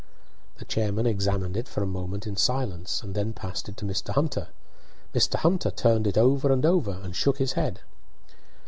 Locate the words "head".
7.53-7.81